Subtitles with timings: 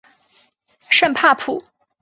[0.89, 1.63] 圣帕普。